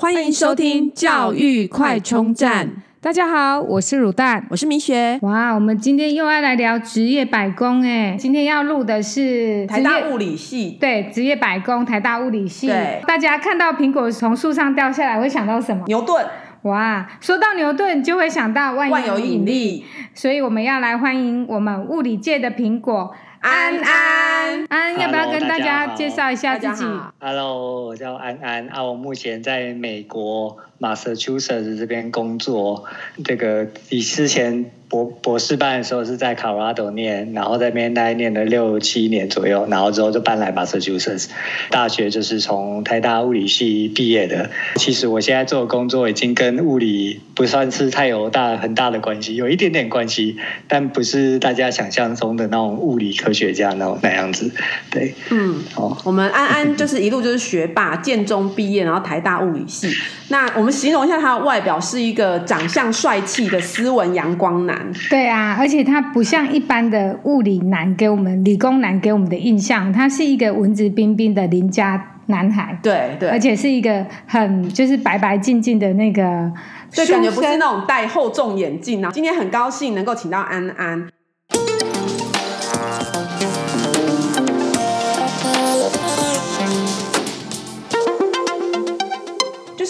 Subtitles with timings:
[0.00, 2.70] 欢迎收听教育快充站。
[3.00, 5.18] 大家好，我是乳蛋，我是米雪。
[5.22, 12.68] 哇，我们今天又要来聊职业百工哎，今天要录的是台大物理系，对，职业百工，台大物理系。
[12.68, 15.82] 对，大家看到苹果从树上掉下来，会想到什么？
[15.88, 16.24] 牛顿。
[16.62, 19.84] 哇，说到牛顿，就会想到万有引力。
[20.14, 23.12] 所以我们要来欢迎我们物理界的苹果。
[23.40, 26.84] 安安，安安，要不要跟大家介绍一下自己
[27.20, 28.68] ？Hello，我叫安安。
[28.68, 32.84] 啊，我目前在美国 Massachusetts 这边工作。
[33.24, 34.70] 这个你之前。
[34.88, 41.26] 博博士班的时候是在 Colorado 念，然后在那边待念了六七年左右，然后之后就搬来 Massachusetts
[41.68, 44.48] 大学，就是从台大物理系毕业的。
[44.76, 54.50] 其实我现在做的工作已经跟物理不算是太有大很大的关系，有一点点关系，但不是大家想象中的那种物理科学家那种那样子。
[54.90, 59.90] 对，嗯，哦，我们安安就是一路就是学霸，建中毕业，然后台大物理系。
[60.30, 64.90] 那我们形容一下他的外表，是一个长相帅气的斯文阳光男。
[65.10, 72.78] 对啊，而且他不像一般的物理男给我们、理工男给我们的印象，他是一个文质彬彬的邻家男孩。
[72.82, 76.52] 对对，而且是一个很就是白白净净的那个，
[76.94, 79.10] 对，感觉不是那种戴厚重眼镜啊。
[79.12, 81.08] 今天很高兴能够请到安安。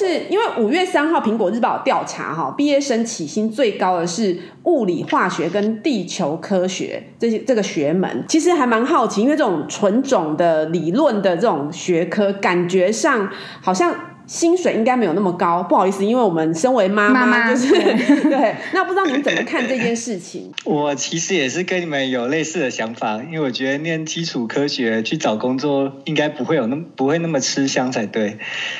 [0.08, 8.24] 是因为五月三号，《苹果日报》调查哈，毕业生起薪最高的是物理、化学跟地球科学这些这个学门。
[8.26, 13.28] 其实还蛮好奇，因为这种纯种的理论的这种学科，感觉上
[13.60, 13.94] 好像。
[14.28, 17.72] 薪水应该没有那么高，不好意思，因为我们身为妈妈，就是
[18.28, 20.52] 对，那不知道你们怎么看这件事情？
[20.64, 28.36] 我其实也是跟你们有类似的想法，因为我觉得念基础科学去找工作，应该不会有那么不会那么吃香才对。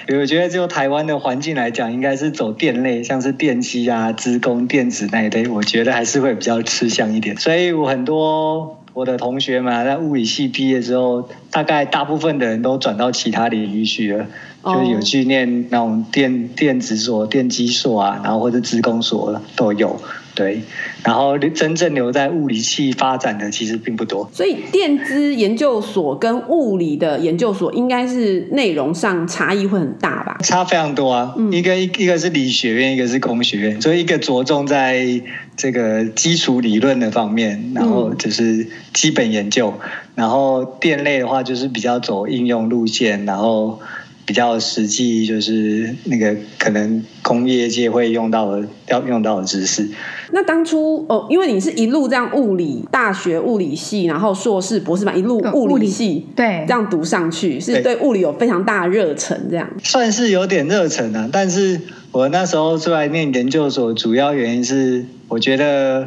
[0.07, 7.35] 因为我觉得就台湾的环境来讲，应该是走电类，像是电机啊、资工、电子那一类，我觉得还是会比较吃香一点。
[7.39, 14.27] 所以我很多我的同学嘛，在物理系毕业之后，大概大部分的人都转到其他领域去了。
[14.65, 20.01] 就是有去念那种电电子所、电机所啊，然后或者职工所都有，
[20.35, 20.63] 对。
[21.05, 24.29] 然后真正留在物理系发展的其实并不多。
[24.33, 30.37] 所以电资研究所跟物理的研究所应该是内容上差异会很大吧？
[30.43, 31.35] 差非常多啊！
[31.39, 35.23] 嗯、一个一一个是理学院，一个是工学院，所以一个着重在
[35.57, 39.73] 这个基础理论的方面，然后就是基本研究。
[39.81, 43.81] 嗯、然后电类的话，就是比较走应用路线，然后。
[44.29, 49.89] 比较实际，就是那个可能工业界会用到的，要用到的知识。
[50.33, 61.27] 那当初哦，因为你是一路这样物理大学物理系，然后硕士博士班一路物理系，对，这样读上去，是对物理有非常大的热忱，这样算是有点热忱啊。
[61.33, 61.81] 但是
[62.13, 66.07] 我那时候出来念研究所，主要原因是我觉得。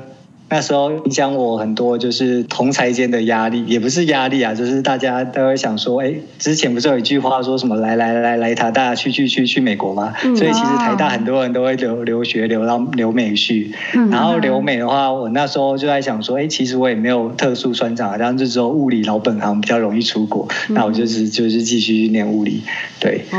[0.51, 10.13] 那时候影响我很多，就是同侪间的压力，也不是压力啊，就是大家都会想说，哎，之前不是有一句话说什么，来来来来台大去去去去美国吗？
[10.21, 13.71] 所以其实台大很多人都会留留学留到留美去，
[14.11, 22.61] 然后留美的话，我那时候就在想说，哎，其实我也没有特殊专长，然后就只有物理老本行比较容易出国，那我就是就是继续念物理，
[22.99, 23.21] 对。
[23.31, 23.37] 哦，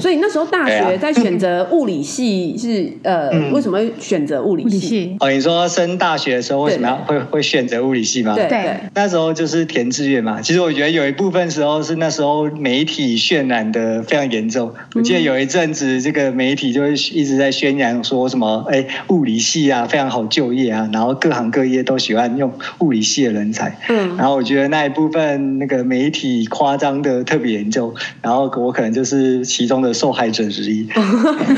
[0.00, 5.14] 所以那时候大学在选择物理系是、呃，为什么选择物理系？
[5.20, 6.37] 哦，你说升大学。
[6.38, 8.34] 的时候为什么要会会选择物理系吗？
[8.34, 10.40] 对对，那时候就是填志愿嘛。
[10.40, 14.72] 其实我觉得有一部分时候是那时候媒体渲染的非常严重。
[14.94, 23.76] 我记得有一阵子，这个媒体就会一直在宣扬说什么，哎，物理系啊非常好就业啊，然后各行各业都喜欢用物理系的人才。
[23.88, 30.88] 嗯，然后我觉得那一部分那个媒体夸张的特别严重，然后我可能就是其中的受害者之一。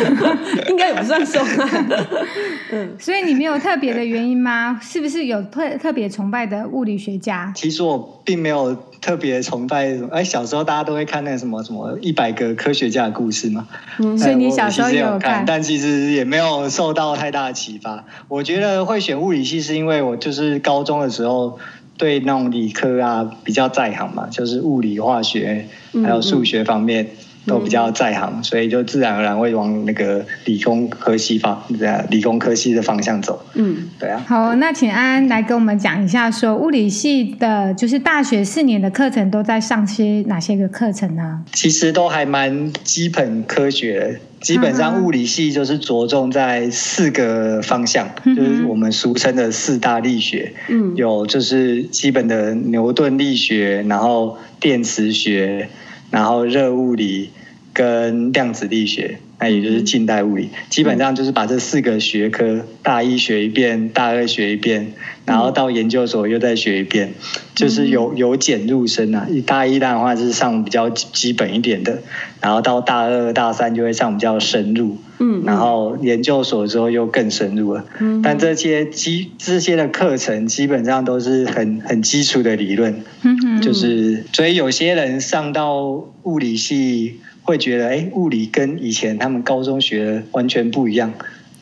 [0.68, 1.84] 应该也不算受害。
[2.72, 4.69] 嗯，所以你没有特别的原因吗？
[4.80, 7.52] 是不是有特特别崇拜的物理学家？
[7.56, 9.96] 其实我并没有特别崇拜。
[10.10, 13.66] 哎，小时候大家都会看那个什么什么一百个科学家的故事嘛。
[13.98, 18.04] 嗯，所以你小时候也有看，但其实也没有受到太大的启发。
[18.28, 21.58] 我觉得会选物理系是因为我就是高中的时候
[21.96, 25.66] 对那种理科啊比较在行嘛，就是物理、化学
[26.04, 27.04] 还有数学方面。
[27.04, 27.08] 嗯
[27.46, 31.62] 都比较在行，嗯、所以就自然而然会往那个理工科系方，
[32.10, 33.42] 理工科系的方向走。
[33.54, 34.22] 嗯，对啊。
[34.26, 41.42] 好，那请安安来跟我们讲一下，说物理系的，就是大学四年的课程都在上些哪些个课程呢？
[41.52, 50.52] 其实都还蛮基本科学，基本上物理系就是着重在四个方向，嗯、就是我们俗称的四大力学。
[50.68, 55.68] 嗯，有就是基本的牛顿力学，然后电磁学。
[56.10, 57.30] 然后热物理
[57.72, 64.92] 跟量子力学，那也就是近代物理，基本上就是把这四个学科大一学一遍，大二学一遍，
[65.24, 67.14] 然后到研究所又再学一遍，
[67.54, 69.26] 就是由由简入深啊。
[69.30, 72.02] 一大一的话就是上比较基本一点的，
[72.40, 77.84] 然后到大二大三就会上比较深入，嗯，然后研究所之后又更深入了。
[78.00, 87.20] 嗯，但这些基这些的课程基本上都是很很基础的理论，嗯，就是所以有些人上到物理系。
[87.42, 91.12] 会觉得哎，物理跟以前他们高中学的完全不一样，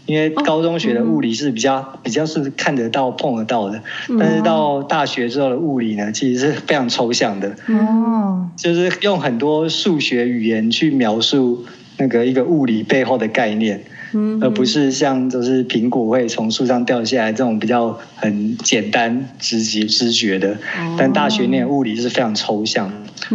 [0.05, 3.81] 因为高中学的物理是比较、哦嗯、比较是看得到碰得到的，
[4.19, 11.65] 但是到大学之后的物理呢，其实是非常抽象的，哦，就是用很多数学语言去描述
[11.99, 13.83] 那个一个物理背后的概念，
[14.15, 20.57] 嗯，而不是像就是苹果会从树上掉下来这种比较很简单直接直觉的，
[20.97, 22.91] 但大学念物理是非常抽象，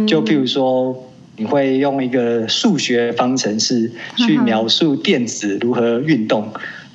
[0.06, 1.10] 就譬如说。
[1.36, 6.48] 你会用一个数学方程式去描述电子如何运动，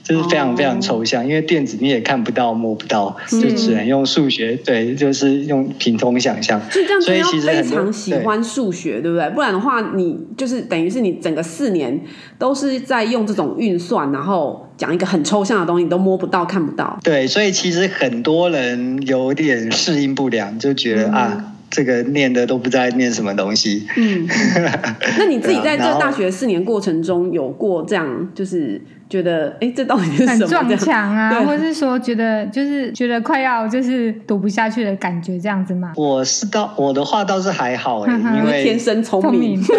[0.09, 6.59] 这是非常非常抽象，因为电子你也看不到摸不到，就只能用数学，对，就是用凭空想象。
[6.99, 9.29] 所以其实非常喜欢数学，对不对？
[9.29, 12.01] 不然的话，你就是等于是你整个四年
[12.39, 16.97] 都是在用这种运算，然后讲一个很抽象的东西，你都摸不到看不到。
[17.03, 21.53] 对，所以其实很多人有点适应不良，就觉得啊。
[21.69, 23.87] 这个念的都不知道念什么东西。
[23.97, 24.27] 嗯，
[25.17, 30.29] 那你自己在这大学四年过程中有过这样，就是觉得哎，这到底是什么？
[30.31, 35.93] 很撞墙啊，对或是说觉得就是觉得快要就是读不下去的感觉这样子吗？
[35.95, 39.61] 我是到我的话倒是还好哎，因为天生聪明。
[39.63, 39.77] 对，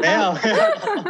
[0.00, 0.56] 没 有没有，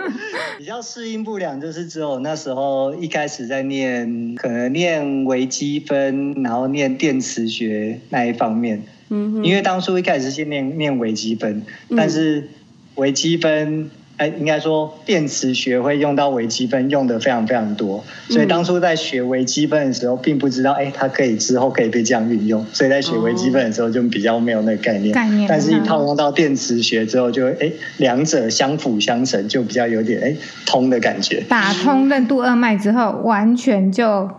[0.58, 8.82] 比较适应不良，就是只有那时候一开始在念，可能念微积分，然后念电磁学那一方面。
[9.11, 11.62] 嗯，因为当初一开始是先念念微积分，
[11.97, 12.49] 但是
[12.95, 25.12] 微积分，哎，应该说电磁学会用到微积分，用的非常非常多，所以当初在学微积分的时候，并不知道，哎，它可以之后可以被这样运用，所以在学微积分的时候就比较没有那个概念。
[25.12, 25.49] 概念。
[25.49, 30.37] 但是，一套用到电磁学之后，就哎，两者相辅相成，就比较有点哎
[30.67, 31.43] 通的感觉。
[31.49, 34.31] 打通任督二脉之后，完全就。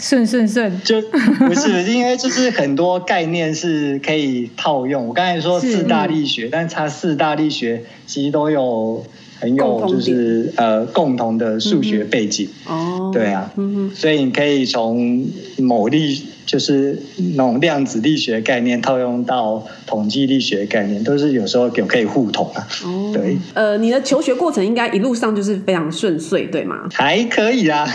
[0.00, 1.00] 顺顺顺，就
[1.46, 5.06] 不是因为就是很多概念是可以套用。
[5.06, 9.04] 我刚才说四大力学，但是它四大力学其实都有
[9.38, 12.48] 很有就是呃共同的数学背景。
[12.66, 13.52] 哦，对啊，
[13.94, 15.26] 所以你可以从
[15.58, 16.98] 某力就是
[17.36, 22.66] 那种量子力学概念套用到统计力学概念，都是有时候有可以互通啊。
[22.84, 26.88] 哦，对，呃，你的求学过程应该一路上就是非常顺遂，对吗？
[26.92, 27.86] 还可以啊。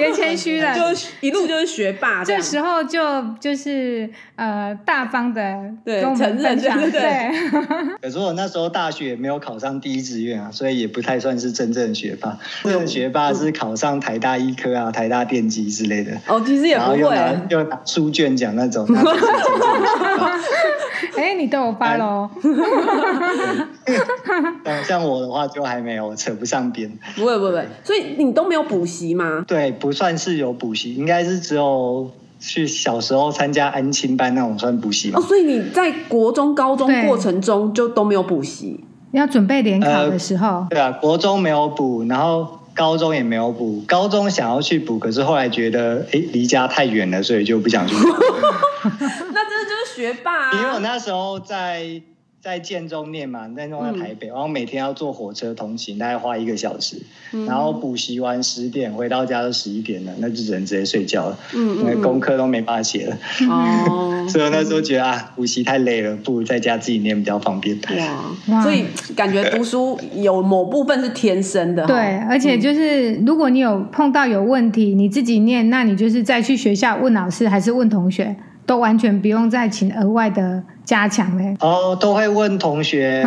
[0.00, 0.82] 别谦虚了， 就
[1.20, 2.24] 一路就是学霸。
[2.24, 3.00] 这时候就
[3.38, 5.42] 就是呃大方的
[5.84, 7.30] 对承认，对对对。
[8.02, 12.38] 可是我那时候大学也没有考上第一志愿啊，所以也不太算是真正的学霸。
[12.64, 16.12] 真正学霸是考上台大医科啊、台大电机之类的。
[16.26, 16.98] 哦，其实也不会。
[16.98, 18.86] 又拿又拿书卷奖那种。
[21.16, 22.28] 哎， 你都有发喽？
[24.86, 26.90] 像我的话就还没有，扯不上边。
[27.16, 29.44] 不会不会，所以你都没有补习吗？
[29.46, 32.08] 对，不算是有补习，应该是只有
[32.38, 35.18] 去小时候参加安亲班那种算补习吧。
[35.18, 38.84] 哦，所以你在国中、高中过程中就都没有补习？
[39.10, 40.46] 要准备联考的时候？
[40.46, 43.82] 呃，对啊，国中没有补，然后高中也没有补。
[43.84, 48.00] 高中想要去补，可是后来觉得哎离家太远了，所以就不想去补。
[48.84, 50.52] 那真的就是学霸啊。
[50.52, 52.00] 因为我那时候在。
[52.42, 56.96] 在建中念嘛，在弄在台北，嗯、然后每天要坐火车通勤，大概花一个小时，
[57.34, 63.18] 嗯、然后补习完十点回到家都十一点了，那就只能直接睡觉了，嗯，功课都没办法写了，
[63.50, 67.78] 哦， 所以那时候觉得啊，补习太累了，不如在家自己念比较方便。
[68.48, 78.34] 哇，所以感觉读书有某部分是天生的，对，而且就是如果你有碰到有问题，你自己念，那你就是再去学校问老师，还是问同学，
[78.70, 80.62] 都完全不用再请额外的。
[80.82, 81.56] 加强嘞！
[81.60, 83.24] 哦，都会问同学，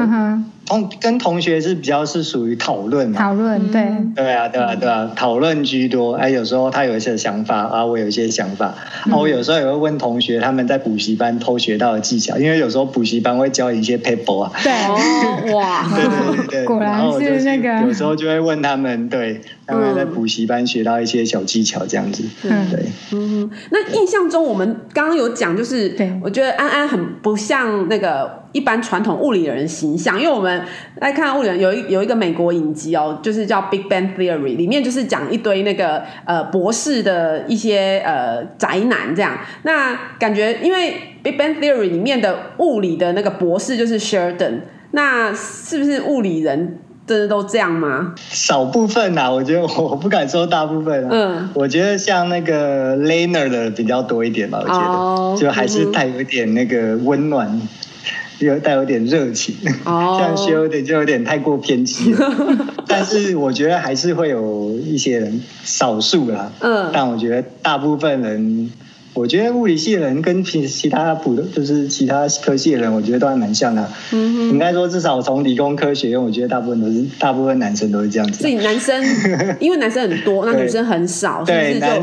[0.65, 6.13] 同跟同学是比较是属于讨论，讨论对，对啊，对啊，对啊，讨论居多。
[6.15, 14.51] 哎，有时候他有一些想法啊，我有一些想法啊，我有时候也会问同学他们在补习班偷学到的技巧，因为有时候补习班会教一些 paper 啊。
[14.62, 17.88] 对，哇， 对对对对，果然是那个。
[17.88, 22.25] 有时候就会问他们，对，他们在补习班学到一些小技巧这样子。
[22.43, 27.53] 嗯，对，嗯，那印象中我们刚刚有讲，就是对我觉得安安很不像。
[27.53, 30.63] 像那个一般传统物理的人形象，因为我们
[30.96, 39.38] 来看物理人有一有一个美国影集哦，就是叫《Big Bang Theory》，里面就是讲一堆那个呃博士的一些呃宅男这样。
[39.62, 40.91] 那感觉因为
[41.22, 48.13] 《Big Bang Theory》里面的物理的那个博士就是 Sheldon，那是不是物理人真的都这样吗？
[48.29, 51.10] 少部分啊，我觉得 我不敢说大部分啊。
[51.12, 57.48] 嗯，我觉得像那个 Laner 的比较多一点吧，我觉得、哦、就还是带有一点那个温暖。
[57.50, 57.67] 嗯
[58.39, 59.55] 又带有点热情，
[59.86, 62.29] 哦、 这样学有点就有点太过偏激了。
[62.88, 66.51] 但是我觉得还是会有一些人，少数啦。
[66.60, 68.69] 嗯，但我觉得大部分人，
[69.13, 73.88] 我觉得物理系的人跟其其他普通，就是其他科系的人，我觉得都还蛮像的。
[74.12, 78.41] 嗯哼，应该说至少从理工科学院，我觉得大部分都是大部分男生都是这样子。
[78.41, 79.03] 所以男生，
[79.60, 82.01] 因为男生很多，那女生很少，对，男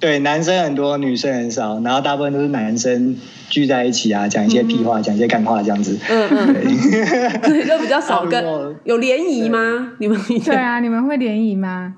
[0.00, 3.16] 对男生很多，女生很少，然后大部分都是男生。
[3.50, 5.96] 聚在一起啊，讲一些屁话，讲、嗯、一些干话，这样子。
[6.08, 6.54] 嗯嗯。
[7.42, 8.42] 对， 就比较少跟
[8.84, 9.92] 有联谊吗？
[9.98, 11.94] 你们对啊，你们会联谊吗？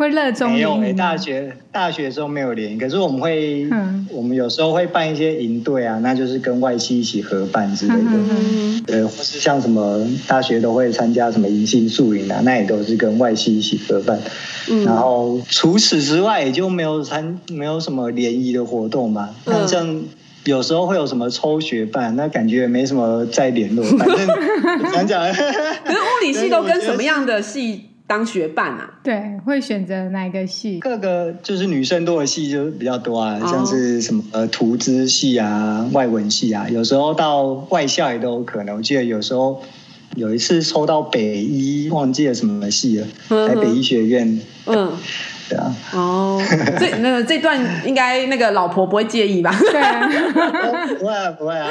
[0.00, 0.52] 会热衷？
[0.52, 8.00] 没有，大学大学的时候没有联谊，可是我们会，嗯、我们有时候会办一些营队啊，那就是跟外系一起合办之类的。
[8.04, 14.18] 嗯呃，或是像什么大学都会参加什么迎新宿营啊，那也都是跟外系一起合办。
[14.70, 14.84] 嗯。
[14.84, 19.30] 然后除此之外，也就没有参没有什么联谊的活动嘛。
[19.44, 19.68] 嗯。
[19.68, 20.02] 像。
[20.46, 23.84] 有时候会有什么抽学办，那感觉没什么再联络。
[23.98, 24.26] 反正
[24.90, 28.98] 讲讲，可是物理系都跟什么样的系当学伴啊？
[29.04, 30.80] 对，会选择哪一个系？
[30.80, 38.78] 各个就是女生多的系就比较多啊，像是什么呃图资系啊、外文系啊，有时候到外校也都有可能。
[38.78, 39.62] 我记得有时候
[40.16, 43.06] 有一次抽到北医，忘记了什么系了，
[43.46, 44.40] 来北医学院。
[44.66, 44.90] 嗯。
[45.50, 46.40] 对啊，哦，
[46.78, 49.52] 这那个这段应该那个老婆不会介意吧？
[49.58, 50.08] 对啊，
[50.96, 51.68] 不会啊，不会啊。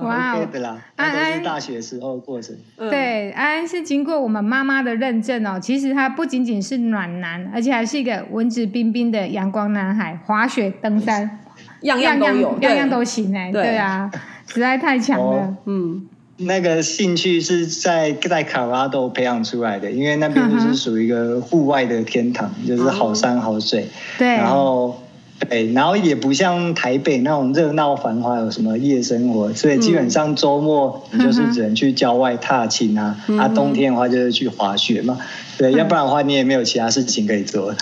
[0.00, 2.56] 哇，对的啦，安安是大学时候的过程。
[2.78, 5.60] 对，安安是经过我们妈妈的认证哦。
[5.60, 11.38] 其实他不仅仅是暖男，而且还是一个文质彬彬的阳光男孩，滑雪、登山，
[11.82, 13.52] 样样都有，样样都行哎。
[13.52, 14.10] 对啊，
[14.46, 16.08] 实在太强了，嗯。
[16.38, 23.86] 那个兴趣是在在卡拉多培养出来的，因为那边就是属于一个户外的天堂，嗯、就是好山好水。
[24.18, 25.00] 对，然后
[25.48, 35.18] 对，然后也不像台北那种热闹繁华，有什么夜生活，所以基本上周末你就是只能去郊外踏青啊，嗯、啊，冬天的话就是去滑雪嘛。
[35.58, 37.72] 对，要不然的话你也没有其他事情可以做，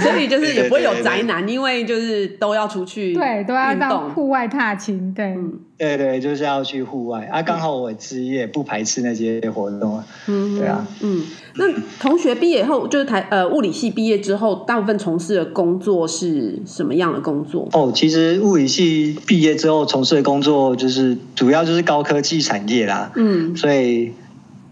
[0.00, 5.36] 所以就是也不会有宅男，因为就是都要出去，对，都要到户外踏青，对，
[5.80, 7.24] 对对，就是要去户外。
[7.32, 7.40] 啊。
[7.40, 11.64] 刚好我职业不排斥那些活动啊，嗯，对啊，嗯，那
[11.98, 17.66] 同学毕业后就是台呃物理系毕业之后，大部分从事的工作是什么样的工作？
[17.72, 24.12] 哦，其实物理系毕业之后从事的工作就是主要就是高科技产业啦，嗯，所以。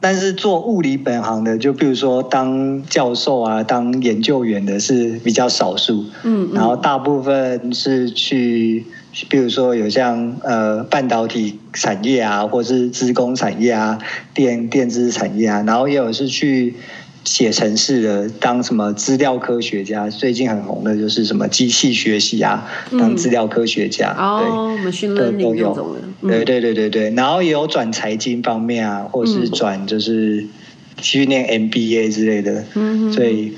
[0.01, 8.87] 但是做物理本行的，就比如说当教授啊、当研究员的是比较少数，嗯，嗯，然后大部分是去，
[9.29, 13.99] 比如说有像呃半导体产业啊，或是资工产业啊、
[14.35, 16.75] 电电子产业啊，然后也有是去。
[17.25, 20.09] 写程式的，当什么资料科学家？
[20.09, 24.15] 最近很红的就是什么机器学习啊，当资料科学家。
[24.17, 25.97] 哦、嗯，我们训练都有。
[26.23, 30.47] 对对对对对，然后也有转财经方面啊，或是转就是
[30.97, 32.65] 去念 MBA 之类的。
[32.75, 33.53] 嗯，所以。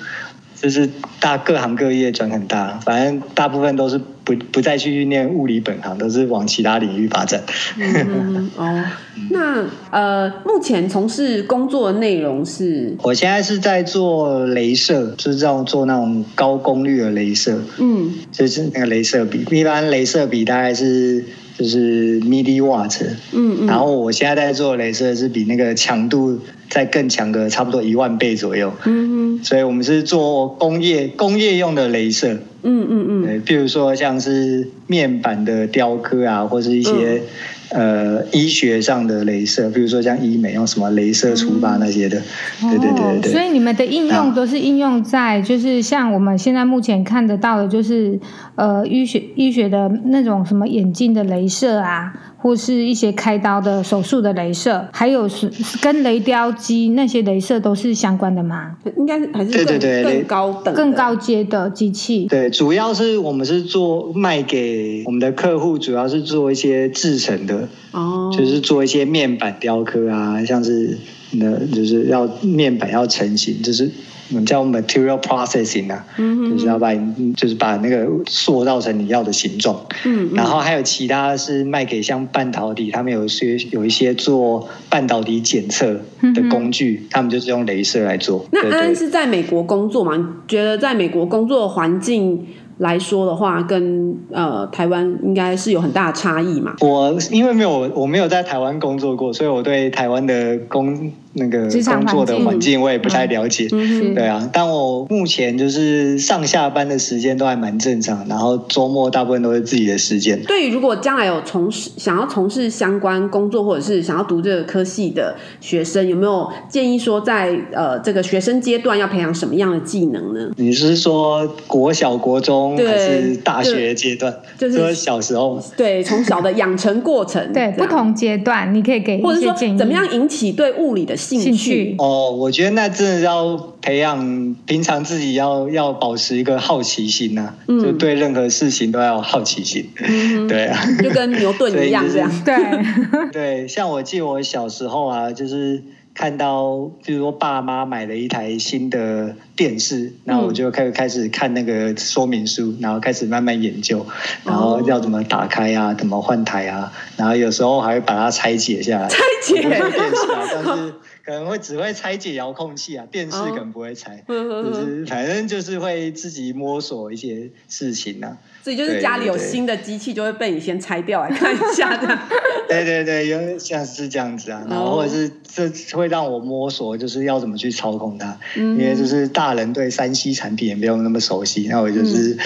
[0.60, 0.86] 就是
[1.20, 3.98] 大各行各业转很大，反正大部分都是
[4.36, 7.42] 不不再去念物理本行，都是往其他领域发展。
[7.78, 8.84] 嗯、哦，
[9.30, 12.94] 那呃，目前从事工作的内容是？
[13.02, 17.60] 我现在是在做镭射，就是这种做那种高功率的镭射。
[17.78, 21.24] 嗯，就是那个镭射笔，一般镭射笔大概是。
[21.60, 22.98] 就是 milliwatt，
[23.32, 26.38] 嗯嗯，然后我现在在做镭射是比那个强度
[26.70, 36.92] 再更强个差不多一万倍左右，嗯嗯，所以我们是做工业工业用的镭射，嗯嗯嗯，对，譬如说像是面板的雕刻啊，或是一些。
[36.92, 37.20] 嗯
[37.70, 42.20] 呃，医学上的镭射，比如说像医美用什么镭射除疤那些的，
[42.62, 43.32] 嗯、对对对对。
[43.32, 48.18] 所以你们的应用都是应用在，就是像我们现在目前看得到的，就是
[48.56, 58.76] 呃医学医学的那种什么眼镜的镭射啊，或是一些开刀的手术的镭射，还有是跟雷雕机那些镭射都是相关的吗？
[58.96, 62.26] 应该还是更对对对更高等、更高阶的机器。
[62.26, 67.68] 对，主要是我们是做卖给我们的客户，主要是做一些制成的。
[67.92, 70.96] 哦，就是做一些面板雕刻啊，像是
[71.32, 73.90] 那，就是要面板要成型，就是
[74.30, 76.94] 我们叫 material processing 啊，嗯，就是要把，
[77.36, 79.80] 就是把那个塑造成你要的形状。
[80.04, 85.92] 嗯，然后还有其他是卖给像半导体，他们有些有一些做半导体检测
[86.34, 88.46] 的工具，他们就是用镭射来做。
[88.52, 90.16] 那安安是在美国工作吗？
[90.16, 92.46] 你觉得在美国工作的环境？
[92.80, 96.74] 来说的话，跟呃台湾应该是有很大的差异嘛。
[96.80, 104.48] 我因为没有我没有在台湾工作过，所以我对台湾的工那个工作的环境我也不太了解，嗯、对啊。
[104.52, 110.42] 但我目前就是上下班的时间都还蛮正常，然后周末大部分都是自己的时间。
[110.42, 120.50] 对于如果将来有从事想要从事相关工作，或者是想要读这个科系的学生，有没有建议说在呃这个学生阶段要培养什么样的技能呢？
[120.56, 124.34] 你是说国小、国中还是大学阶段？
[124.58, 131.94] 就是说小时候，对，从小的养成过程，对，不同阶段你可以给或者说怎么样引起对物理的兴趣。
[131.98, 142.54] 哦，我觉得那真的要培养，平常自己要要保持一个好奇心呐、啊嗯，就对任何事情都要有好奇心，嗯、 对啊，就跟牛顿一样这样， 对。
[143.32, 145.82] 对，像我记得我小时候啊，就是
[146.14, 154.04] 看到，就是说爸妈买了一台新的电视，然后我就开始开始看那个说明书，然后开始慢慢研究，
[154.44, 159.62] 然后要怎么打开啊，怎么换台啊，然后有时候还会把它拆解下来，拆解。
[159.62, 160.94] 电视啊，但是。
[161.30, 168.38] 可能会只会拆解遥控器啊，电视可能不会拆，哦、就是反正就是会自己摸索一些事情啊。
[168.62, 172.18] 所以就是家里有新的机器，就会被你先拆掉来看一下的。
[172.68, 178.36] 对对对，因为像是这样子啊，然后或者是这会让我摸索，就是要怎么去操控它。
[178.56, 182.36] 嗯、因为就是大人对山西产品也没有那么熟悉，那我就是，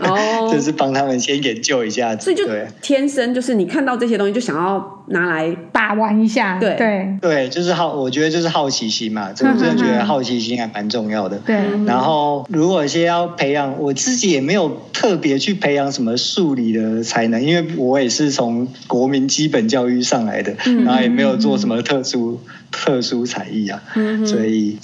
[0.00, 2.24] 嗯、 就是帮他们先研究一下子。
[2.24, 2.48] 所以就
[2.82, 6.58] 天生就是你看到这些东西就想要拿来把玩一下。
[6.58, 11.38] 对对对，就是好，我觉得就是好奇心嘛，真的觉得好奇心还蛮重要的。
[11.38, 11.54] 对。
[11.86, 15.17] 然后如果先要培养，我自己也没有特。
[15.18, 22.40] 别去培养什么数理的才能，因为我也是从国民基本教育上来的，嗯、然后也没有做什么特殊。
[22.70, 24.76] 特殊才艺啊，嗯、所以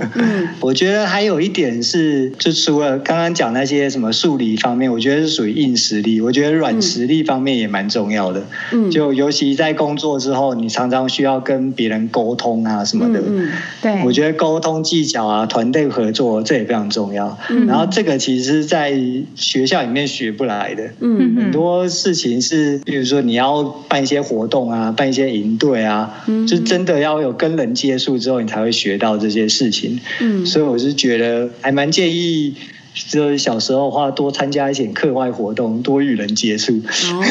[0.60, 6.20] 我觉得还有一点是，就除了刚刚讲那些什么数理方面，我觉得是属于硬实力。
[6.20, 8.44] 我觉得软实力方面也蛮重要的。
[8.72, 13.22] 嗯，就尤其在工作之后，你常常需要跟别人沟通啊什么的。
[13.26, 13.48] 嗯，
[13.80, 14.02] 对。
[14.04, 17.38] 我觉得沟通技巧啊，团队合作这也非常重要。
[17.48, 18.94] 嗯，然后这个其实在
[19.34, 20.84] 学校里面学不来的。
[21.00, 27.21] 嗯，很多事情是，比如说你要办一些活动啊，办一些营队啊，嗯，就真的要。
[27.22, 29.98] 有跟人接触之后，你才会学到这些事情。
[30.20, 32.54] 嗯，所以我是觉得还蛮建议。
[32.94, 36.74] 就是小时候的话，多参加一些课外活动，多与人接触。
[36.74, 37.22] 哦，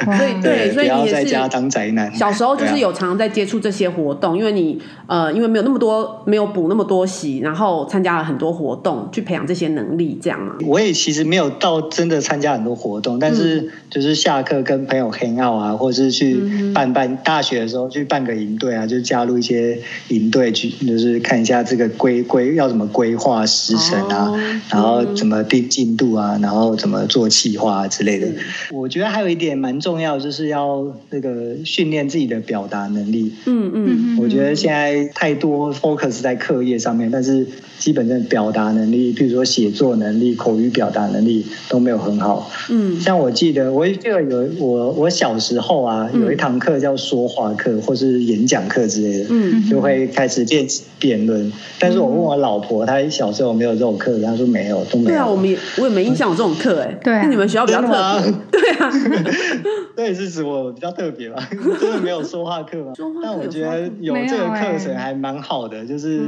[0.16, 2.14] 所以对，所以你也是不要在家当宅男。
[2.14, 10.54] 小时候就是有常常在接触这些活动，啊、因为你呃，因为没有那么多，没有补那么多习，然后参加了很多活动，去培养这些能力，这样嘛。
[10.66, 16.40] 我也其实没有到真的参加很多活动，但是就是下课跟朋友 hang out 啊，或者是去
[16.72, 24.38] 办办大学的时候去办个营队啊，就加入一些营队去，就是看一下这个规规要怎么规划时程啊，哦、
[24.70, 24.93] 然后。
[25.14, 26.38] 怎么定进度啊？
[26.42, 28.28] 然后怎么做企划啊之类的？
[28.70, 33.32] 我觉得还有一点蛮重要，就是要那个训练自己的表达能力。
[33.46, 37.46] 嗯嗯，我觉得现在太多 focus 在课业上面，但是
[37.84, 42.50] 基本的表达能力，比如说写作能力、口语表达能力都没有很好。
[42.70, 50.66] 嗯，像我记得，我记得有我我小时候啊，有一堂课叫说话课或是演讲课之类的，嗯，就会开始辩
[50.98, 51.52] 辩论。
[51.78, 54.82] 但是我问我老婆，她小时候有没有这种课，她说没有。
[54.90, 56.98] 都没有对啊，我们也我也没印象有这种课哎。
[57.04, 57.88] 对，你们学校比较特
[58.22, 58.32] 别。
[58.50, 58.90] 对啊，
[59.96, 61.42] 对，是指我比较特别吧？
[61.80, 62.92] 真的没有说话课吗？
[63.22, 66.20] 但我觉得有这个课程还蛮好的，就是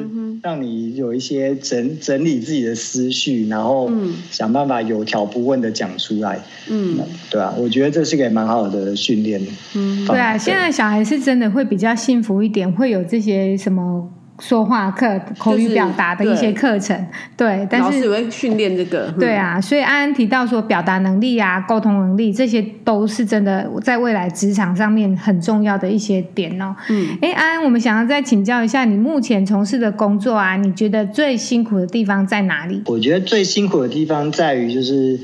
[0.43, 3.91] 让你有一些整整理自己的思绪，然后
[4.31, 6.41] 想办法有条不紊的讲出来。
[6.69, 6.99] 嗯，
[7.31, 9.41] 对啊，我觉得这是个蛮好的训练。
[9.75, 14.11] 嗯，对啊，现在小孩是真的会比较幸福一点，会有这些什么。
[14.39, 16.97] 说话课、口语表达的一些课程，
[17.37, 26.77] 对，对，但是老师会训练这个，对啊，所以安安提到说表达能力啊、沟通能力，这些都是真的在未来职场上面很重要的一些点哦。
[26.91, 32.83] 嗯，哎，安安，我们想要再请教一下，你目前从事的工作啊，你觉得最辛苦的地方在哪里？
[32.87, 35.19] 我觉得最辛苦的地方在于就是。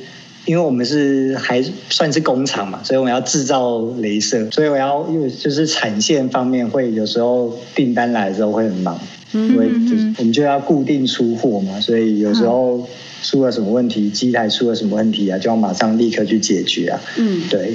[0.45, 8.99] 因为我们是还算是工厂嘛，所以我们要制造镭射，所以我要因为就是产线方面会有时候订单来的时候会很忙，
[9.33, 12.85] 因为就是我们就要固定出货嘛，所以有时候
[13.23, 17.01] 出了什么问题，机台出了什么问题啊，就要马上立刻去解决啊。
[17.19, 17.75] 嗯，对，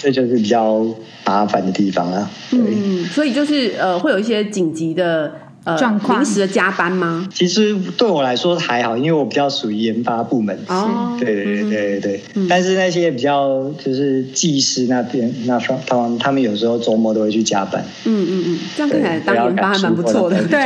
[0.00, 0.86] 这就是比较
[1.26, 2.30] 麻烦的地方啊。
[2.50, 5.30] 对，嗯，所以就是呃，会有一些紧急的。
[5.66, 7.28] 呃状况临时的加班吗？
[7.34, 10.56] 其实对我来说还好，因为我比较属于研发部门。
[10.68, 17.84] 哦，对对对对对但是那些比较就是技师那边，那方他们他们有时候周末都会去加班。
[18.04, 20.42] 嗯嗯嗯，这样看起来当研发还蛮不错的。
[20.46, 20.60] 对，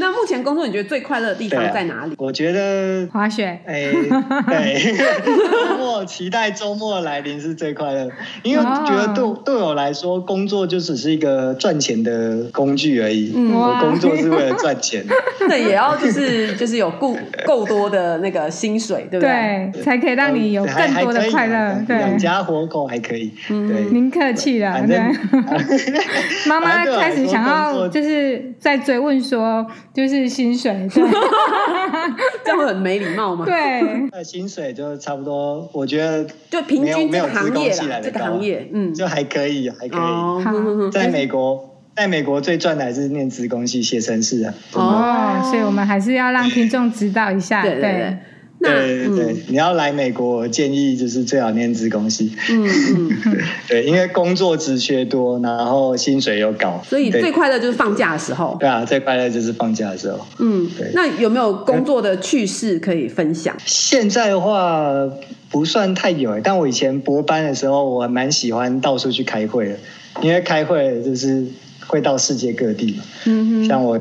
[0.00, 2.14] 那目前工作你觉得最快乐的地方在哪里？
[2.16, 3.60] 我觉得滑雪。
[3.66, 4.94] 哎，对，
[5.68, 8.08] 周末期待周末来临是最快乐，
[8.42, 13.33] 因为觉得对对我来说，工作就只是一个赚钱的工具而已。
[13.34, 15.04] 嗯我工作是为了赚钱，
[15.48, 17.16] 那也要就是就是有够
[17.46, 19.70] 够多的那个薪水，对不对？
[19.72, 21.74] 对，才可以让你有更多的快乐。
[21.86, 23.32] 对，养家活口还可以。
[23.50, 24.84] 嗯对，您客气了。
[24.86, 24.98] 对，
[26.48, 31.02] 妈妈开始想要就是在追问说，就是薪水，对，
[32.44, 33.44] 这样会很没礼貌吗？
[33.44, 40.00] 对，那薪水就差不多，我觉得就平均这个行业啦，这个行业，嗯，就还可以，还可以。
[40.00, 40.42] 哦，
[40.92, 41.73] 在美国。
[41.96, 44.54] 在美国最赚的还是念职工系写程式啊！
[44.72, 48.16] 哦，所以我们还是要让听众知道一下，对对对。
[48.60, 52.34] 对对对，你要来美国，我建议就是最好念资工系。
[52.50, 53.10] 嗯嗯。
[53.68, 58.56] 对，因为工作职缺多，然后薪水又高，所以最快乐就是放假的时候。
[58.58, 60.26] 对啊，最快乐就是放假的时候。
[60.38, 60.90] 嗯，对。
[60.94, 63.54] 那有没有工作的趣事可以分享？
[63.66, 64.88] 现在的话
[65.50, 69.76] 不算太有，但我以前博班的时候，我还蛮喜欢到处去开会的，
[70.22, 71.44] 因为开会就是。
[71.86, 74.00] 会到世界各地嘛，嗯哼，像我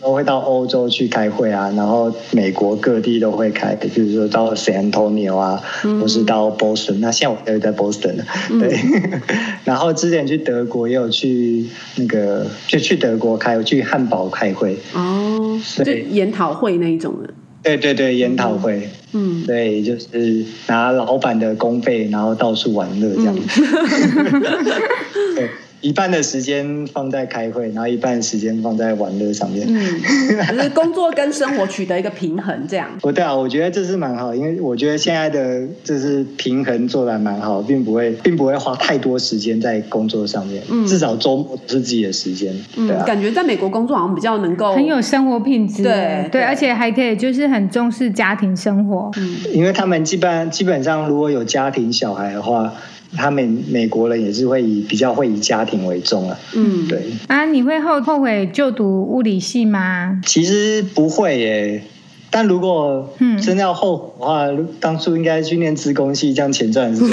[0.00, 6.94] 都会到欧洲去开会啊，然后美国各地都会开，比如说到 San Antonio 啊，嗯、或是到 Boston。
[7.00, 8.24] 那现在我也在 Boston 了，
[8.58, 8.74] 对。
[8.74, 9.20] 嗯、
[9.64, 11.66] 然后之前去德国也有去
[11.96, 14.78] 那个，就去德国开，去汉堡开会。
[14.94, 17.28] 哦，就研讨会那一种的。
[17.62, 18.88] 对对对，研讨会。
[19.12, 23.62] 嗯，对，就是拿老板的公费，然后到处玩乐这样子。
[23.62, 25.50] 嗯、 对。
[25.86, 29.64] 一半的时间放在开会，然后一半的时间放在玩乐上面。
[29.68, 30.00] 嗯，
[30.50, 32.90] 就是工作跟生活取得一个平衡，这样。
[33.00, 40.60] 不对啊，我觉得这是蛮好，因为我觉得现在的就是平衡做得还蛮好，并不会并不会花太多时间在工作上面。
[40.68, 42.52] 嗯，至少周末是自己的时间。
[42.76, 45.84] 嗯，对啊，感觉在美国工作好像比较能够很有生活品质。
[45.84, 49.08] 对对，对，而且还可以就是很重视家庭生活。
[49.18, 52.72] 嗯，因为他们基本基本上如果有家庭小孩的话。
[53.14, 60.20] 他们美国人也是会以比较会以家庭为重啊，嗯，对啊，你会后后悔就读物理系吗？
[60.26, 61.82] 其实不会耶，
[62.30, 67.04] 但如果真的要后悔的话，嗯、当初应该去念资工系，这样钱赚的是。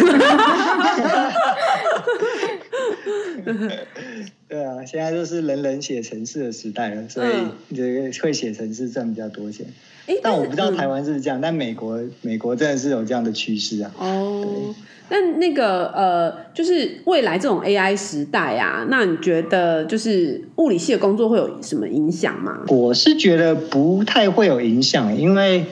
[4.53, 7.29] 对啊，现在就是人人写程式的时代了，所以
[7.75, 9.65] 这个会写程式赚比较多钱。
[10.05, 13.91] 嗯、但我不知道台湾是不是这样，嗯、但美国美国真的是有这样的趋势啊。
[13.97, 14.75] 哦。
[15.09, 22.59] 那那个呃，就是未来这种 AI 时代啊，那你觉得就是物理系的工作会有什么影响吗？
[22.67, 25.65] 我是觉得不太会有影响，因为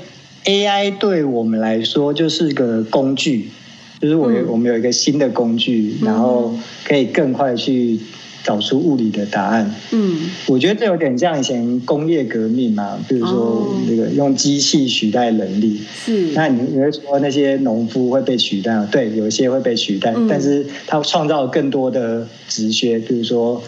[0.46, 3.52] AI 对我们来说就是个工具，
[4.00, 8.00] 就是我、嗯、我们有一个新的工具，然后可以更快去。
[8.44, 9.74] 找出物理的答案。
[9.92, 15.80] 嗯，我觉得这有点像以前工业革命嘛，比如说那个用机器取代人力。
[16.06, 18.86] 是、哦，那你你会说那些农夫会被取代？
[18.92, 23.62] 对，有一些会被取代，嗯、但是他创造更多的职缺，比如说。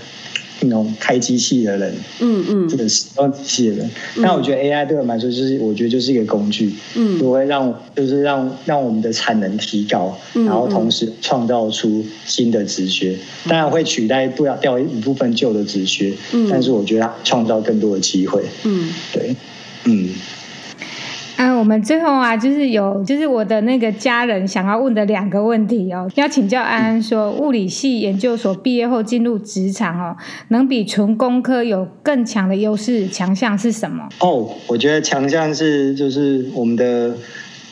[0.65, 13.11] 那种开机器的人，嗯嗯，这个使用机器的人，那、嗯、我觉得 AI 对我们来说，就是我觉得就是一个工具，嗯，就会让就是让让我们的产能提高，嗯、然后同时创造出新的职缺，
[13.45, 19.35] 嗯、当然会取代不要掉一部分旧的职缺，嗯，但是我觉得它创造更多的机会，嗯，对，
[19.85, 20.09] 嗯。
[21.63, 30.17] 啊，我们最后啊，就是有，就是我的那个家人想要问的两个问题哦，要请教安安说，物理系研究所毕业后进入职场哦，
[30.49, 34.09] 能比纯工科有更强的优势，强项是什么？
[34.19, 37.15] 哦，我觉得强项是就是我们的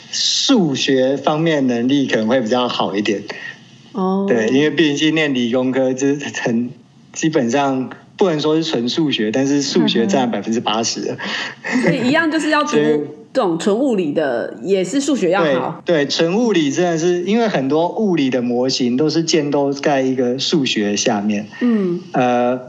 [0.10, 3.22] 数学方面能力可能会比较好一点。
[3.92, 6.70] 哦，对，因为毕竟是念理工科，就是很
[7.12, 11.18] 基本上不能说是纯数学，但是数学占百分之八十，
[11.84, 12.78] 所以一样就是要读。
[13.34, 21.48] 这种纯物理的也是数学要好，对，纯物理真的是因为很多物理的模型都是建构在一个数学下面。
[21.62, 22.60] 嗯，呃，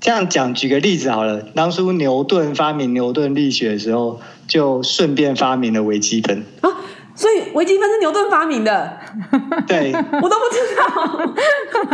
[0.00, 6.44] 这样讲，举个例子好了，当初牛顿发明牛顿力学的时候，就顺便发明了微积分。
[6.60, 6.70] 啊
[7.16, 8.98] 所以微积分是牛顿发明的，
[9.68, 11.34] 对， 我都不知道。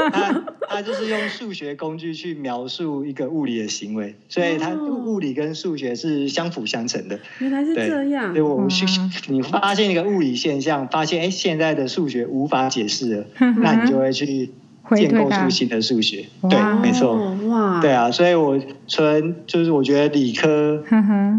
[0.11, 7.18] 他他就是用数学工具去描述一个物理的行为，所以他物理跟数学是相辅相成的。
[7.40, 8.33] 原来是这样。
[8.33, 8.87] 对，我们去
[9.26, 14.48] 你发现一个物理现象，发现哎，现在的数学无法解释了，那你就会去
[14.94, 16.26] 建构出新的数学。
[16.48, 17.16] 对，没错。
[17.48, 18.56] 哇，对啊，所以我
[18.87, 20.85] 纯就是我觉得理科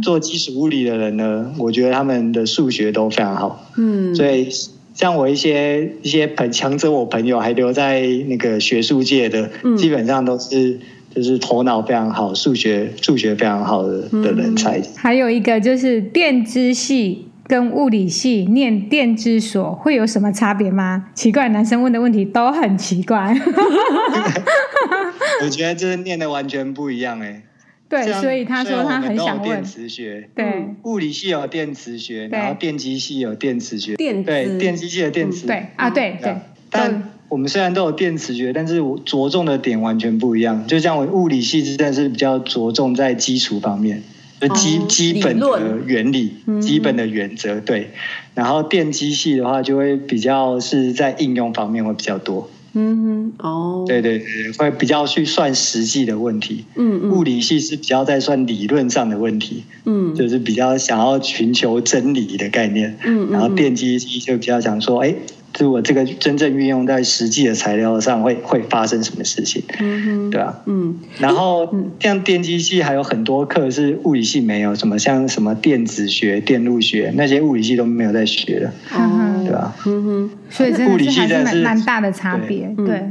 [0.04, 3.66] 做基础物理的人呢，我觉得他们的数学都非常好。
[3.78, 4.50] 嗯，所以
[4.94, 10.80] 像我一些一些朋强者，我朋友还留在那个学术界的，嗯基本上都是
[11.16, 14.82] 就是头脑非常好、数学数学非常好的的人才。
[14.96, 21.08] 还有一个就是电机系跟物理系念电机所会有什么差别吗？
[21.14, 23.36] 奇怪，男生问的问题都很奇怪。
[25.44, 27.44] 我觉得这念的完全不一样哎。
[27.92, 29.44] 对，所以他说他很想问。
[29.44, 30.46] 电磁学，对，
[30.84, 36.34] 物理系有电磁学，然后电机系有电磁学，电对，电机系的电磁，对啊，对对。
[36.70, 40.66] 但我们虽然都有电磁学，但是我着重的点完全不一样。
[40.68, 44.02] 就像我物理系真的是比较着重在基础方面，
[44.40, 47.90] 就基基本的原理、基本的原则，对。
[48.34, 52.50] 然后电机系的话，就会比较是在应用方面会比较多。
[52.74, 56.64] 嗯哼，哦，对对对，会比较去算实际的问题。
[56.76, 59.64] 嗯嗯，物理系是比较在算理论上的问题。
[59.86, 62.98] 嗯，就是比较想要寻求真理的概念。
[63.06, 65.14] 嗯，然后电机系就比较想说，哎，
[65.54, 69.64] 就我这个真正运用在实际的材料上会会发生什么事情？
[69.80, 78.74] 嗯哼，对啊，嗯，然后像电机系还有很多课是物理系没有，什么像什么电子学、电路学那些物理系都没有在学的。
[78.98, 79.76] 嗯，对吧？
[79.86, 82.74] 嗯哼，所以真的是蛮蛮大的差别。
[82.78, 83.04] 对，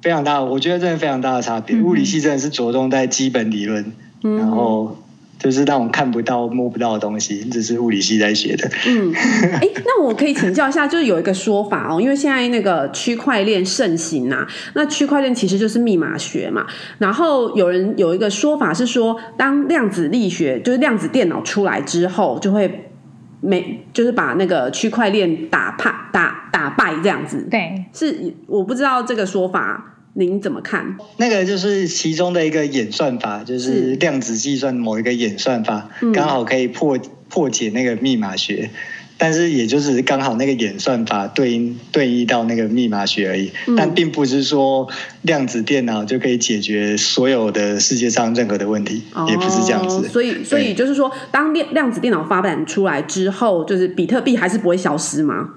[0.00, 1.76] 非常大，我觉得真的非常大的差别。
[1.80, 3.84] 物理系真的是着重在基本理论，
[4.22, 4.96] 然后。
[5.38, 8.68] 就是那种看不到、摸不到的东西，这是物理系在学的。
[8.86, 9.14] 嗯，
[9.60, 16.66] 哎，那我可以请教一下，就是有一个说法哦，因为现在那个区块链盛行啊，那区块链其实就是密码学嘛。
[16.98, 22.90] 然后有人有一个说法是说，当量子力学就是量子电脑出来之后，就会
[23.40, 27.46] 没就是把那个区块链打怕打打败这样子。
[27.48, 29.94] 对，是我不知道这个说法。
[30.14, 30.96] 您怎么看？
[31.18, 38.70] 那个就是其中的一个演算法，就是量子计算某一个演算法，刚好可以破破解那个密码学，
[39.16, 44.88] 但是也就是刚好那个演算法对应对应到那个密码学而已，但并不是说
[45.22, 50.08] 量子电脑就可以解决所有的世界上任何的问题，也不是这样子。
[50.08, 55.50] 所以，所以就是说，当量量子电脑发展出来之后，就是比特币还是不会消失吗？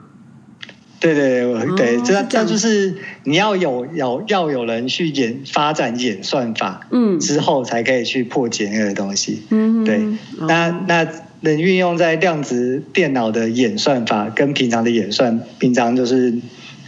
[1.01, 1.41] 对对
[1.75, 9.97] 对，对，这、哦、这就是你要有有要有人去演发展演算法，嗯，之后才可以去破解那个东西，嗯，对，
[10.39, 11.07] 哦、那那
[11.41, 16.33] 能运用在量子电脑的演算法跟平常的演算，平常就是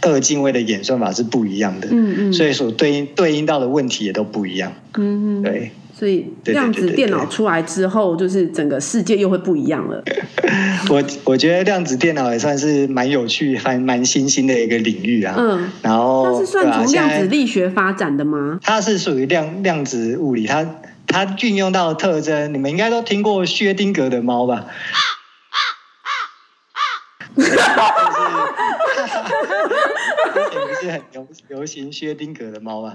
[0.00, 5.72] 二进位的演算法是不一样的，嗯嗯，所以所对应对应到的问题也都不一样，嗯嗯，对。
[5.96, 10.02] 所以量子电脑出来之后，就是整个世界又会不一样了。
[10.90, 15.34] 我我觉得量子电脑也算是蛮有趣、还蛮新兴的一个领域啊。
[15.38, 18.58] 嗯，然后它是算从量子力学发展的吗？
[18.62, 20.66] 它是属于量量子物理，它
[21.06, 24.66] 它运用到的特征，你们应该都听过薛丁格的猫吧？
[30.52, 32.94] 不是很流流行薛丁格的猫吗？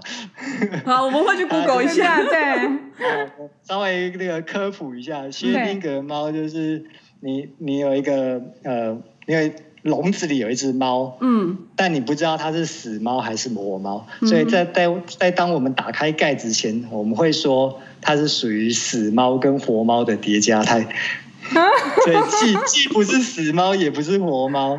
[0.85, 2.69] 好，我们会去 Google 一下，对。
[3.63, 6.85] 稍微那个科普一下，薛丁格猫就是
[7.21, 20.81] 你你有一个呃，因为笼子里有一只猫，嗯，但你不知道它是死猫还是活猫，所以在在在当我们打开盖子前，我们会说它是属于死猫跟活猫的叠加态，
[22.03, 24.77] 所以既既不是死猫，也不是活猫，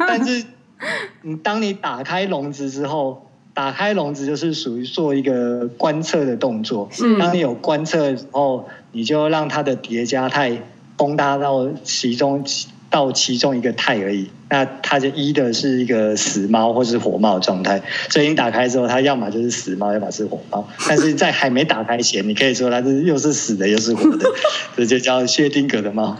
[0.00, 0.44] 但是。
[1.20, 6.88] 你当你打开笼子之后，打开笼子就是属于做一个观测的动作。
[7.18, 10.62] 当你有观测的时候，你就让它的叠加态
[10.96, 12.42] 崩塌到其中
[12.88, 14.30] 到其中一个态而已。
[14.48, 17.82] 那它就一的是一个死猫或是活猫的状态。
[18.08, 20.66] 所以你打开之后，它要么就是死猫，要么是活猫。
[20.88, 24.24] 但是在还没打开前，你可以说它是又是死的又是活的，
[24.78, 26.16] 这就叫薛丁格的猫。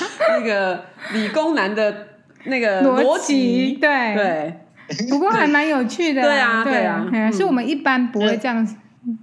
[0.40, 2.08] 那个理工男的。
[2.44, 4.52] 那个逻辑，对对，
[5.08, 8.66] 不过还蛮有趣的，对啊对啊，是我们一般不会这样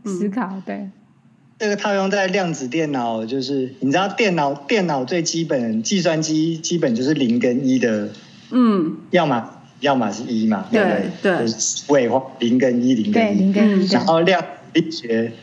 [0.05, 0.89] 思考，对。
[1.57, 8.07] 这个套用在量子电脑，就是你知道电脑电脑最基本计算机基本就是零跟一的，
[8.51, 9.49] 嗯，要么
[9.81, 10.81] 要么是一嘛，对
[11.21, 11.45] 对对，
[11.89, 13.37] 位化零跟一零跟
[13.83, 14.47] 一，然后量子
[14.79, 15.33] 力学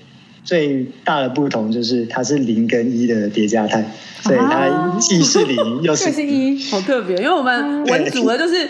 [0.46, 3.84] 最大的不同就是它是零跟一的叠加态。
[4.22, 7.16] 所以它既是零又 是一，好特别。
[7.18, 8.66] 因为我们文组的就是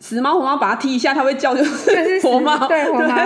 [0.00, 3.16] 死猫活猫，把它踢一下，它会叫，就是活猫，对活猫。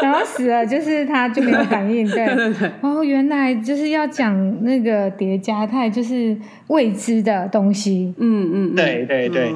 [0.00, 2.70] 然后死了就是它就没有反应， 对对对。
[2.82, 6.36] 哦，原来就是要讲那个叠加态，就是
[6.68, 8.14] 未知的东西。
[8.18, 9.50] 嗯嗯，对对对。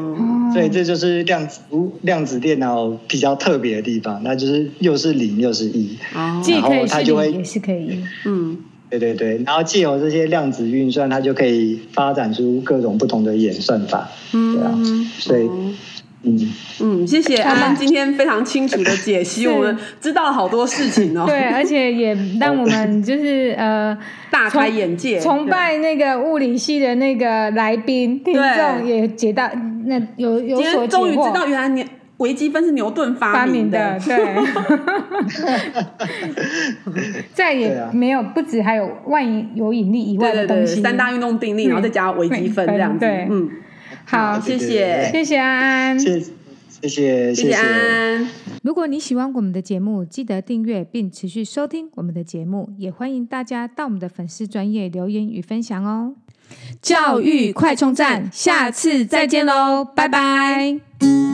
[0.53, 1.61] 哦，所以这就是量子
[2.03, 8.59] 量子电脑比较特别的地方，那就是又是零又是一，哦，既可以是零也是可以，嗯，
[8.91, 14.79] 对对对，然后借由这些量子运算，它就可以发展出各种不同的演算法，嗯，对啊，
[15.19, 15.43] 所以。
[16.25, 16.53] 嗯。
[16.79, 21.25] 嗯，谢谢安安今天非常清楚的解析，我们知道了好多事情哦。
[21.29, 23.97] 对，而且也让我们 就是呃
[24.31, 29.51] 大开眼界，崇拜那个物理系的那个来宾听众也解到
[29.85, 30.89] 那有有所解惑。
[30.89, 31.85] 终于知道原来牛
[32.19, 34.37] 微积分是牛顿发明的，对。
[37.35, 43.51] 再也没有不止还有万有引力以外的东西，三大运动定律，然后再加微积分这样子，嗯。
[44.05, 46.21] 好，谢谢，谢谢安安，谢
[46.89, 48.29] 谢，谢谢安安。
[48.63, 56.15] 如果你喜欢我们的节目，记得订阅并持续收听我们的节目，也欢迎大家到我们的粉丝专业留言与分享哦。
[56.81, 61.32] 教育快充站，下次再见喽，拜拜。